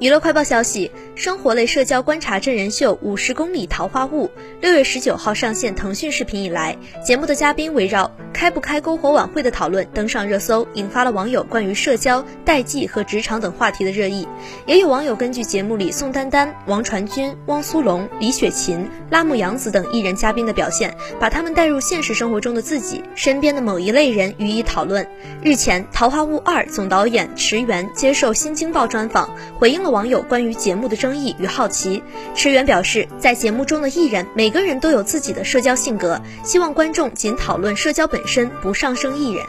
[0.00, 4.26] 娱乐快报消息：生活类社交观察真人秀《五十公里桃花坞》
[4.60, 14.28] 六月十九号上线腾讯视频以来，节目的嘉宾围绕开不开篝火晚会的讨论登上热搜，引发了网友关于社交、代际和职场等话题的热议。
[14.66, 25.04] 也有网友根据节目里宋丹丹、王传君、汪苏泷、李雪琴、拉木杨子等艺人嘉宾的表现，把他们带入现实生活中的自己身边的某一类人予以讨论。
[25.42, 29.28] 日前，《桃花坞二》总导演池原接受《新京报》专访，
[29.58, 29.87] 回应了。
[29.90, 32.02] 网友关于节目的争议与好奇，
[32.34, 39.44] 池原表示，在节目中的艺人每个人都有自己的社交性格，希望观众仅讨论社交本身，不上升艺人。